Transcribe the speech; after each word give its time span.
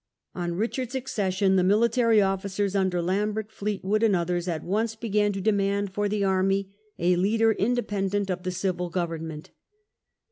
On 0.33 0.55
Richard's 0.55 0.95
accession, 0.95 1.57
the 1.57 1.63
military 1.63 2.23
officers 2.23 2.75
under 2.75 3.03
Lambert, 3.03 3.51
Fleetwood, 3.51 4.01
and 4.01 4.15
others 4.15 4.47
at 4.47 4.63
once 4.63 4.95
began 4.95 5.31
to 5.33 5.39
demand 5.41 5.91
for 5.93 6.09
the 6.09 6.23
army 6.23 6.73
a 6.97 7.17
leader 7.17 7.51
independent 7.51 8.31
of 8.31 8.37
quarrel 8.39 8.39
with 8.39 8.43
the 8.45 8.59
civil 8.59 8.89
government. 8.89 9.51